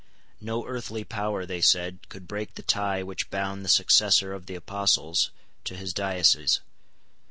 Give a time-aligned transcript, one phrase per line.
[0.41, 4.55] No earthly power, they said, could break the tie which bound the successor of the
[4.55, 5.29] apostles
[5.65, 6.59] to his diocese.